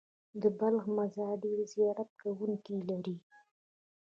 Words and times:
د 0.41 0.43
بلخ 0.59 0.83
مزار 0.97 1.33
ډېر 1.43 1.59
زیارت 1.73 2.09
کوونکي 2.21 2.75
لري. 2.89 3.17